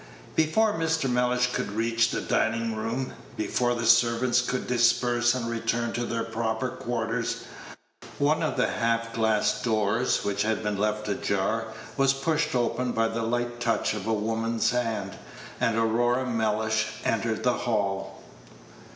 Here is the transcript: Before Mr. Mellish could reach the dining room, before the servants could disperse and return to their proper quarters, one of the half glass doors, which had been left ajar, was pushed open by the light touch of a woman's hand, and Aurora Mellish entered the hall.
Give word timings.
Before 0.35 0.73
Mr. 0.73 1.07
Mellish 1.07 1.53
could 1.53 1.73
reach 1.73 2.09
the 2.09 2.21
dining 2.21 2.75
room, 2.75 3.13
before 3.37 3.75
the 3.75 3.85
servants 3.85 4.41
could 4.41 4.65
disperse 4.65 5.35
and 5.35 5.47
return 5.47 5.93
to 5.93 6.05
their 6.07 6.23
proper 6.23 6.69
quarters, 6.69 7.43
one 8.17 8.41
of 8.41 8.57
the 8.57 8.65
half 8.65 9.13
glass 9.13 9.61
doors, 9.61 10.25
which 10.25 10.41
had 10.41 10.63
been 10.63 10.79
left 10.79 11.07
ajar, 11.07 11.65
was 11.97 12.13
pushed 12.15 12.55
open 12.55 12.93
by 12.93 13.09
the 13.09 13.21
light 13.21 13.59
touch 13.59 13.93
of 13.93 14.07
a 14.07 14.11
woman's 14.15 14.71
hand, 14.71 15.17
and 15.59 15.77
Aurora 15.77 16.25
Mellish 16.25 16.87
entered 17.05 17.43
the 17.43 17.53
hall. 17.53 18.23